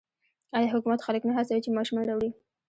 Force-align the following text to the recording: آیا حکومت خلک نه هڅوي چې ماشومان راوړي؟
آیا 0.57 0.67
حکومت 0.75 0.99
خلک 1.07 1.21
نه 1.29 1.33
هڅوي 1.37 1.59
چې 1.65 1.69
ماشومان 1.77 2.05
راوړي؟ 2.07 2.29